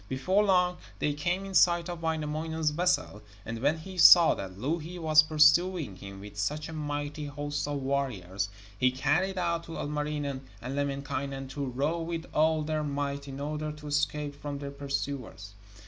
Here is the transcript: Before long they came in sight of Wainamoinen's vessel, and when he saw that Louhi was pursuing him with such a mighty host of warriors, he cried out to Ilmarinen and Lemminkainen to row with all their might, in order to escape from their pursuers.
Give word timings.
Before 0.09 0.43
long 0.43 0.77
they 0.97 1.13
came 1.13 1.45
in 1.45 1.53
sight 1.53 1.87
of 1.87 2.01
Wainamoinen's 2.01 2.71
vessel, 2.71 3.21
and 3.45 3.59
when 3.59 3.77
he 3.77 3.99
saw 3.99 4.33
that 4.33 4.57
Louhi 4.57 4.97
was 4.97 5.21
pursuing 5.21 5.95
him 5.95 6.21
with 6.21 6.39
such 6.39 6.67
a 6.67 6.73
mighty 6.73 7.25
host 7.27 7.67
of 7.67 7.83
warriors, 7.83 8.49
he 8.75 8.91
cried 8.91 9.37
out 9.37 9.65
to 9.65 9.77
Ilmarinen 9.77 10.41
and 10.59 10.75
Lemminkainen 10.75 11.49
to 11.49 11.67
row 11.67 12.01
with 12.01 12.25
all 12.33 12.63
their 12.63 12.83
might, 12.83 13.27
in 13.27 13.39
order 13.39 13.71
to 13.73 13.85
escape 13.85 14.33
from 14.33 14.57
their 14.57 14.71
pursuers. 14.71 15.53